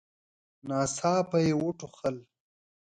ناڅاپه 0.67 1.37
يې 1.45 1.53
وټوخل. 1.61 2.15